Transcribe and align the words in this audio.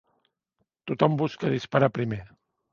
Tothom 0.87 1.19
busca 1.21 1.53
disparar 1.59 1.93
primer. 2.01 2.23